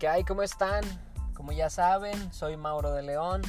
[0.00, 0.24] ¿Qué hay?
[0.24, 0.82] ¿Cómo están?
[1.34, 3.42] Como ya saben, soy Mauro de León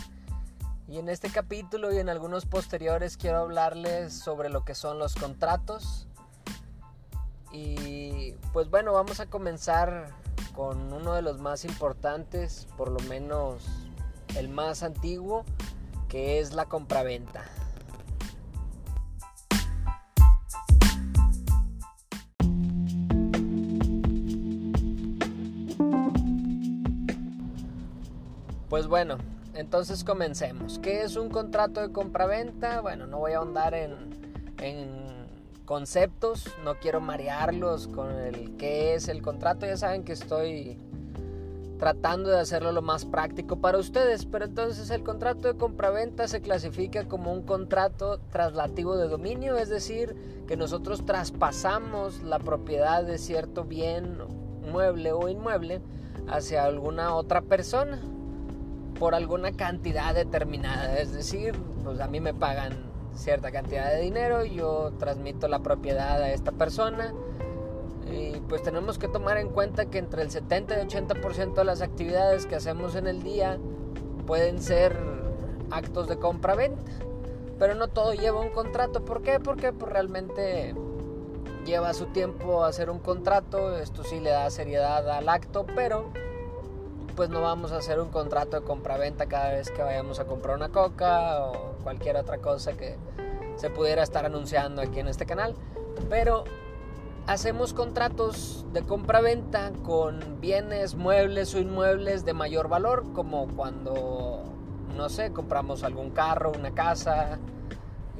[0.85, 5.15] y en este capítulo y en algunos posteriores quiero hablarles sobre lo que son los
[5.15, 6.09] contratos.
[7.53, 10.07] Y pues bueno, vamos a comenzar
[10.53, 13.63] con uno de los más importantes, por lo menos
[14.35, 15.45] el más antiguo,
[16.09, 17.45] que es la compraventa.
[28.71, 29.17] Pues bueno,
[29.53, 30.79] entonces comencemos.
[30.79, 32.79] ¿Qué es un contrato de compraventa?
[32.79, 33.97] Bueno, no voy a ahondar en,
[35.65, 39.65] conceptos, no quiero marearlos con el qué es el contrato.
[39.65, 40.77] Ya saben que estoy
[41.79, 46.39] tratando de hacerlo lo más práctico para ustedes, pero entonces el contrato de compraventa se
[46.39, 50.15] clasifica como un contrato traslativo de dominio, es decir,
[50.47, 54.17] que nosotros traspasamos la propiedad de cierto bien,
[54.71, 55.81] mueble o inmueble
[56.29, 58.01] hacia alguna otra persona
[58.99, 60.99] por alguna cantidad determinada.
[60.99, 66.21] Es decir, pues a mí me pagan cierta cantidad de dinero, yo transmito la propiedad
[66.21, 67.13] a esta persona.
[68.11, 71.81] Y pues tenemos que tomar en cuenta que entre el 70 y 80% de las
[71.81, 73.57] actividades que hacemos en el día
[74.25, 74.97] pueden ser
[75.69, 76.91] actos de compra-venta.
[77.57, 79.05] Pero no todo lleva un contrato.
[79.05, 79.39] ¿Por qué?
[79.39, 80.75] Porque pues, realmente
[81.65, 83.77] lleva su tiempo hacer un contrato.
[83.77, 86.11] Esto sí le da seriedad al acto, pero
[87.11, 90.55] pues no vamos a hacer un contrato de compraventa cada vez que vayamos a comprar
[90.55, 92.97] una coca o cualquier otra cosa que
[93.55, 95.55] se pudiera estar anunciando aquí en este canal.
[96.09, 96.43] Pero
[97.27, 104.43] hacemos contratos de compraventa con bienes, muebles o inmuebles de mayor valor, como cuando,
[104.95, 107.39] no sé, compramos algún carro, una casa,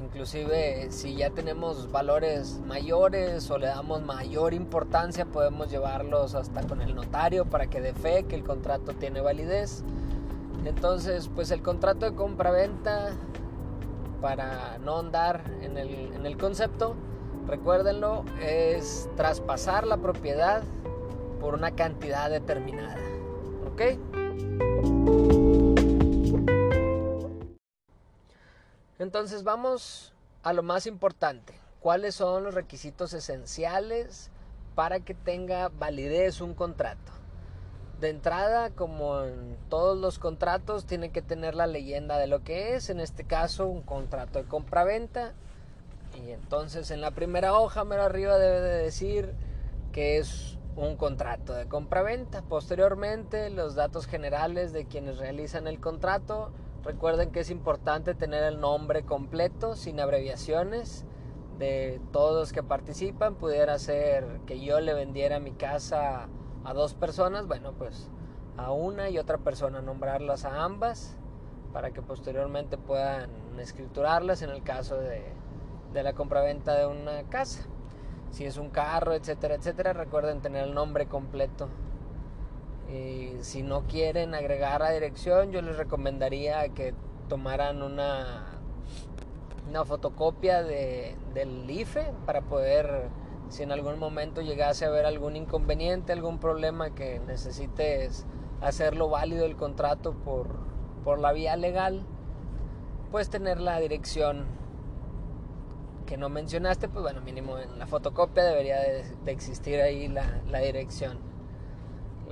[0.02, 6.82] Inclusive si ya tenemos valores mayores o le damos mayor importancia, podemos llevarlos hasta con
[6.82, 9.84] el notario para que dé fe que el contrato tiene validez.
[10.64, 13.10] Entonces, pues el contrato de compra-venta,
[14.20, 16.94] para no andar en el, en el concepto,
[17.46, 20.62] recuérdenlo, es traspasar la propiedad
[21.40, 22.96] por una cantidad determinada.
[23.72, 24.21] ¿Ok?
[29.02, 30.14] Entonces vamos
[30.44, 31.54] a lo más importante.
[31.80, 34.30] ¿Cuáles son los requisitos esenciales
[34.76, 37.10] para que tenga validez un contrato?
[38.00, 42.76] De entrada, como en todos los contratos, tiene que tener la leyenda de lo que
[42.76, 45.34] es, en este caso un contrato de compra-venta.
[46.24, 49.34] Y entonces en la primera hoja, mero arriba, debe de decir
[49.90, 52.42] que es un contrato de compra-venta.
[52.42, 56.52] Posteriormente, los datos generales de quienes realizan el contrato,
[56.84, 61.04] Recuerden que es importante tener el nombre completo, sin abreviaciones,
[61.58, 63.36] de todos que participan.
[63.36, 66.28] Pudiera ser que yo le vendiera mi casa
[66.64, 68.10] a dos personas, bueno, pues
[68.56, 71.16] a una y otra persona, nombrarlas a ambas
[71.72, 75.22] para que posteriormente puedan escriturarlas en el caso de,
[75.92, 77.64] de la compraventa de una casa.
[78.30, 81.68] Si es un carro, etcétera, etcétera, recuerden tener el nombre completo
[82.92, 86.94] y si no quieren agregar la dirección, yo les recomendaría que
[87.28, 88.58] tomaran una,
[89.68, 93.08] una fotocopia de, del IFE para poder,
[93.48, 98.26] si en algún momento llegase a haber algún inconveniente, algún problema que necesites
[98.60, 100.48] hacerlo válido el contrato por,
[101.02, 102.04] por la vía legal,
[103.10, 104.44] pues tener la dirección
[106.04, 110.58] que no mencionaste, pues bueno, mínimo en la fotocopia debería de, existir ahí la, la
[110.58, 111.31] dirección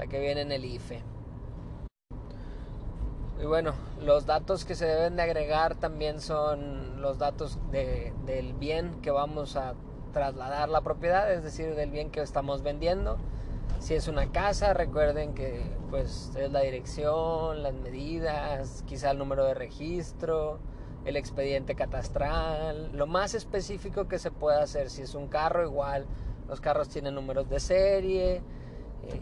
[0.00, 1.02] la que viene en el IFE.
[3.38, 9.02] Y bueno, los datos que se deben de agregar también son los datos del bien
[9.02, 9.74] que vamos a
[10.14, 13.18] trasladar la propiedad, es decir, del bien que estamos vendiendo.
[13.78, 19.44] Si es una casa, recuerden que pues es la dirección, las medidas, quizá el número
[19.44, 20.60] de registro,
[21.04, 24.88] el expediente catastral, lo más específico que se pueda hacer.
[24.88, 26.06] Si es un carro, igual
[26.48, 28.42] los carros tienen números de serie,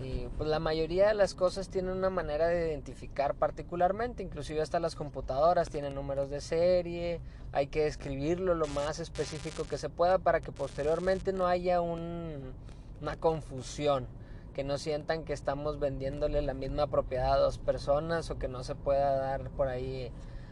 [0.02, 4.80] y pues la mayoría de las cosas tienen una manera de identificar particularmente, inclusive hasta
[4.80, 7.20] las computadoras tienen números de serie,
[7.52, 12.52] hay que escribirlo lo más específico que se pueda para que posteriormente no haya un,
[13.00, 14.06] una confusión,
[14.54, 18.64] que no sientan que estamos vendiéndole la misma propiedad a dos personas o que no
[18.64, 20.10] se pueda dar por ahí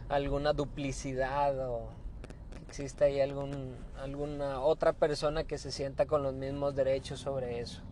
[0.09, 1.89] alguna duplicidad o
[2.55, 7.59] que exista ahí algún, alguna otra persona que se sienta con los mismos derechos sobre
[7.59, 7.83] eso.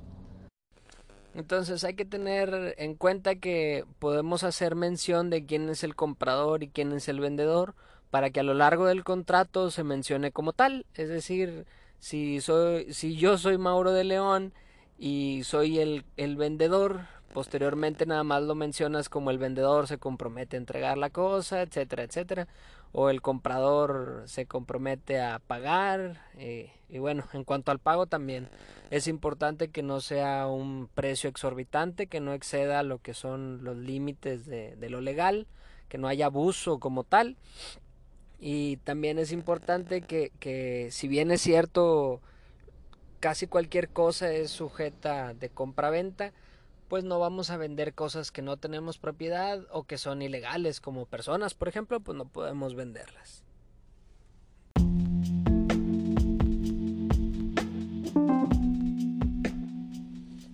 [1.35, 6.63] Entonces hay que tener en cuenta que podemos hacer mención de quién es el comprador
[6.63, 7.75] y quién es el vendedor
[8.09, 10.85] para que a lo largo del contrato se mencione como tal.
[10.93, 11.65] Es decir,
[11.99, 14.53] si, soy, si yo soy Mauro de León
[14.97, 17.01] y soy el, el vendedor,
[17.33, 22.03] posteriormente nada más lo mencionas como el vendedor se compromete a entregar la cosa, etcétera,
[22.03, 22.47] etcétera,
[22.97, 28.47] o el comprador se compromete a pagar, eh, y bueno, en cuanto al pago también
[28.89, 33.75] es importante que no sea un precio exorbitante, que no exceda lo que son los
[33.75, 35.45] límites de, lo legal,
[35.89, 37.35] que no haya abuso como tal,
[38.39, 42.21] y también es importante que, que si bien es cierto,
[43.19, 46.31] casi cualquier cosa es sujeta de compra-venta,
[46.87, 51.05] pues no vamos a vender cosas que no tenemos propiedad o que son ilegales como
[51.05, 53.43] personas, por ejemplo, pues no podemos venderlas.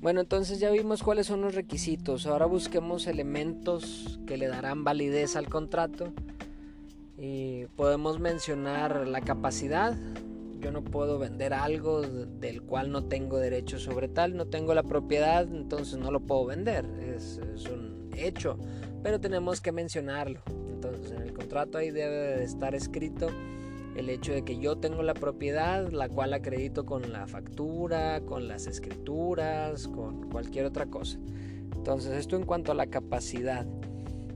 [0.01, 2.25] Bueno, entonces ya vimos cuáles son los requisitos.
[2.25, 6.11] Ahora busquemos elementos que le darán validez al contrato.
[7.19, 9.95] Y podemos mencionar la capacidad,
[10.61, 14.83] yo no puedo vender algo del cual no tengo derecho sobre tal, no tengo la
[14.83, 16.85] propiedad, entonces no lo puedo vender,
[17.15, 18.57] es, un hecho,
[19.03, 20.41] pero tenemos que mencionarlo.
[20.69, 23.29] Entonces en el contrato ahí debe de estar escrito
[23.95, 28.47] el hecho de que yo tengo la propiedad, la cual acredito con la factura, con
[28.47, 31.19] las escrituras, con cualquier otra cosa.
[31.75, 33.65] Entonces esto en cuanto a la capacidad.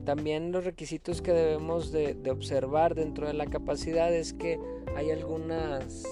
[0.04, 4.58] También los requisitos que debemos de, observar dentro de la capacidad es que
[4.96, 6.04] hay algunas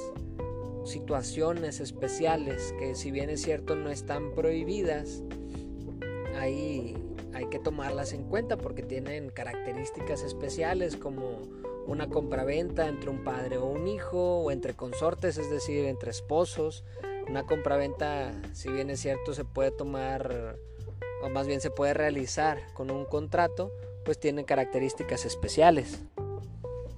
[0.84, 5.22] situaciones especiales que si bien es cierto no están prohibidas,
[6.38, 6.94] ahí
[7.32, 11.40] hay que tomarlas en cuenta porque tienen características especiales como
[11.86, 16.84] una compraventa entre un padre o un hijo o entre consortes, es decir, entre esposos.
[17.26, 20.58] Una compraventa, si bien es cierto, se puede tomar
[21.22, 23.72] o más bien se puede realizar con un contrato,
[24.04, 26.04] pues tiene características especiales.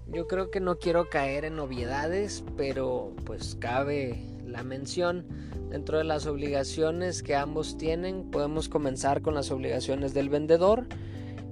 [0.06, 5.26] Yo creo que no quiero caer en obviedades, pero pues cabe la mención.
[5.70, 10.86] Dentro de las obligaciones que ambos tienen, podemos comenzar con las obligaciones del vendedor.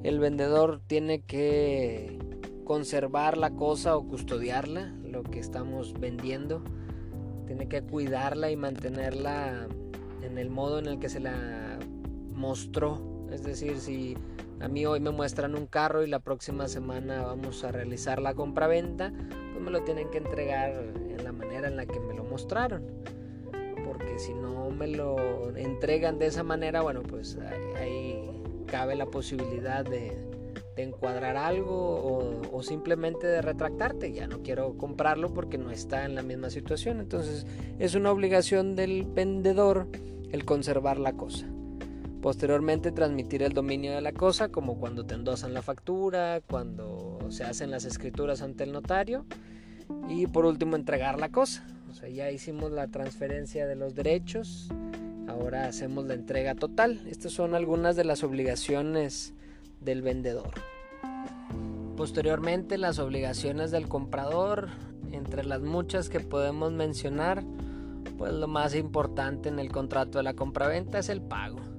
[0.05, 2.19] El vendedor tiene que
[2.65, 6.63] conservar la cosa o custodiarla, lo que estamos vendiendo.
[7.47, 9.67] Tiene que cuidarla y mantenerla
[10.23, 11.79] en el modo en el que se la
[12.33, 13.27] mostró.
[13.33, 14.17] Es decir, si
[14.65, 18.33] a mí hoy me muestran un carro y la próxima semana vamos a realizar la
[18.33, 19.13] compra-venta,
[19.53, 22.83] pues me lo tienen que entregar en la manera en la que me lo mostraron.
[23.85, 27.39] Porque si no me lo entregan de esa manera, bueno, pues
[27.77, 28.31] ahí,
[28.67, 30.33] cabe la posibilidad de,
[30.77, 34.13] encuadrar algo o, simplemente de retractarte.
[34.13, 37.01] Ya no quiero comprarlo porque no está en la misma situación.
[37.01, 37.47] Entonces
[37.79, 39.87] es una obligación del vendedor
[40.33, 41.54] el conservar la cosa.
[42.25, 47.45] Posteriormente transmitir el dominio de la cosa, como cuando te endosan la factura, cuando se
[47.45, 49.27] hacen las escrituras ante el notario.
[50.09, 51.67] Y por último entregar la cosa.
[51.91, 54.71] O sea, ya hicimos la transferencia de los derechos,
[55.29, 57.07] ahora hacemos la entrega total.
[57.09, 59.35] Estas son algunas de las obligaciones
[59.83, 60.55] del vendedor.
[61.95, 64.71] Posteriormente las obligaciones del comprador,
[65.13, 67.45] entre las muchas que podemos mencionar,
[68.17, 71.74] pues lo más importante en el contrato de la compraventa es el pago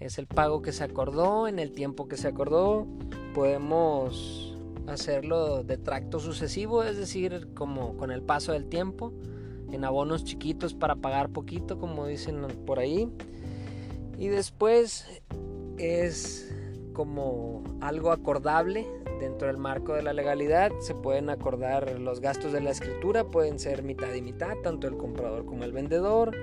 [0.00, 2.86] es el pago que se acordó en el tiempo que se acordó.
[3.34, 4.56] Podemos
[4.86, 9.12] hacerlo de tracto sucesivo, es decir, como con el paso del tiempo,
[9.70, 13.08] en abonos chiquitos para pagar poquito, como dicen por ahí.
[14.18, 15.06] Y después
[15.76, 16.50] es
[16.94, 18.86] como algo acordable
[19.20, 20.72] dentro del marco de la legalidad.
[20.80, 24.96] Se pueden acordar los gastos de la escritura, pueden ser mitad y mitad, tanto el
[24.96, 26.34] comprador como el vendedor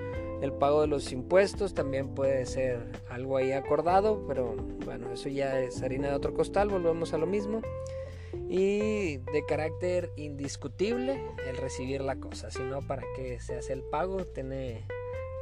[0.41, 2.79] el pago de los impuestos también puede ser
[3.09, 7.25] algo ahí acordado, pero bueno, eso ya es harina de otro costal, volvemos a lo
[7.25, 7.61] mismo.
[8.49, 14.25] Y de carácter indiscutible el recibir la cosa, sino para que se hace el pago,
[14.25, 14.85] tiene,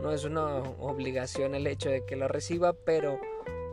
[0.01, 3.19] no es una obligación el hecho de que lo reciba, pero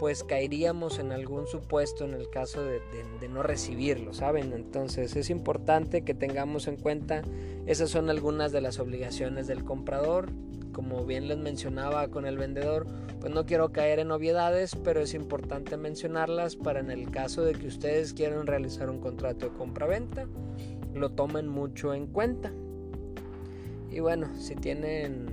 [0.03, 2.81] pues caeríamos en algún supuesto en el caso de,
[3.21, 4.53] de, no recibirlo, ¿saben?
[4.53, 7.23] Entonces es importante que tengamos en cuenta,
[7.67, 10.31] esas son algunas de las obligaciones del comprador,
[10.73, 12.87] como bien les mencionaba con el vendedor,
[13.21, 17.53] pues no quiero caer en obviedades, pero es importante mencionarlas para en el caso de
[17.53, 20.27] que ustedes quieran realizar un contrato de compra-venta,
[20.95, 22.53] lo tomen mucho en cuenta.
[23.91, 25.27] Y bueno, si tienen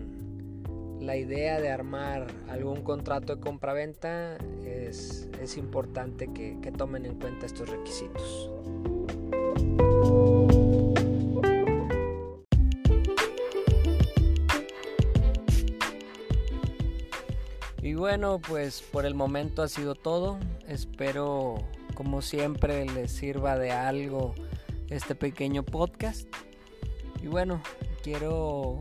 [0.99, 7.15] la idea de armar algún contrato de compra-venta, es, es, importante que, que tomen en
[7.15, 8.51] cuenta estos requisitos.
[17.99, 20.39] Bueno, pues por el momento ha sido todo.
[20.67, 21.57] Espero,
[21.93, 24.33] como siempre, les sirva de algo
[24.89, 26.27] este pequeño podcast.
[27.21, 27.61] Y bueno,
[28.01, 28.79] quiero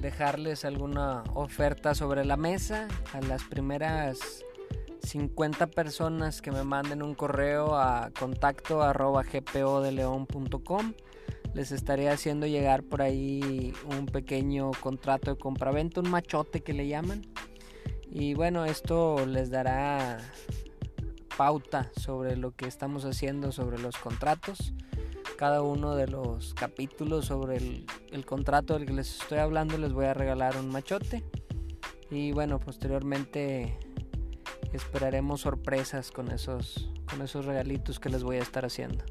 [0.00, 4.44] dejarles alguna oferta sobre la mesa a las primeras
[5.02, 10.94] 50 personas que me manden un correo a contacto arroba gpodeleon.com
[11.54, 16.86] les estaré haciendo llegar por ahí un pequeño contrato de compraventa, un machote que le
[16.86, 17.26] llaman.
[18.10, 20.18] Y bueno, esto les dará
[21.36, 24.72] pauta sobre lo que estamos haciendo sobre los contratos.
[25.36, 30.06] Cada uno de los capítulos sobre el, contrato del que les estoy hablando les voy
[30.06, 31.22] a regalar un machote.
[32.10, 33.78] Y bueno, posteriormente
[34.72, 39.04] esperaremos sorpresas con esos, con esos regalitos que les voy a estar haciendo.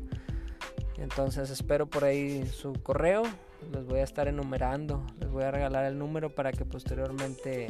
[0.98, 3.24] Entonces espero por ahí su correo,
[3.72, 7.70] les voy a estar enumerando, les voy a regalar el número para que posteriormente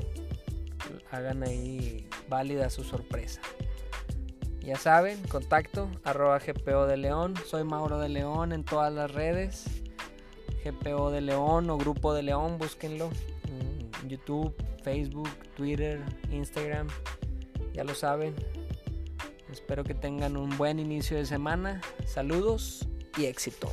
[1.11, 3.41] hagan ahí válida su sorpresa.
[4.61, 9.65] Ya saben, contacto arroba GPO de León, soy Mauro de León en todas las redes,
[10.65, 13.09] GPO de León o Grupo de León, búsquenlo,
[14.07, 16.87] YouTube, Facebook, Twitter, Instagram,
[17.73, 18.35] ya lo saben.
[19.51, 21.81] Espero que tengan un buen inicio de semana.
[22.05, 22.87] Saludos
[23.17, 23.71] y éxito.